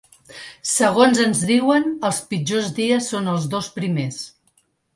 [0.69, 4.21] Segons ens diuen els pitjors dies són els dos primers.